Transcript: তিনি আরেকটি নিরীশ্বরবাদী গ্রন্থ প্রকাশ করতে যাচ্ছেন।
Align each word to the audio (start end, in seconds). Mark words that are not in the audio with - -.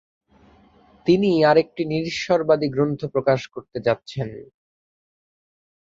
তিনি 1.05 1.29
আরেকটি 1.43 1.81
নিরীশ্বরবাদী 1.85 2.67
গ্রন্থ 2.69 3.01
প্রকাশ 3.05 3.41
করতে 3.47 3.77
যাচ্ছেন। 3.79 4.29